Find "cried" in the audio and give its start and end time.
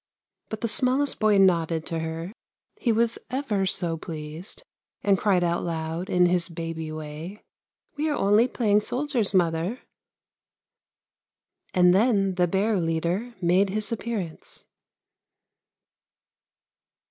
5.15-5.43